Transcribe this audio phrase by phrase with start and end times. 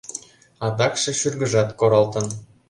[0.67, 2.27] Адакше шӱргыжат коралтын...»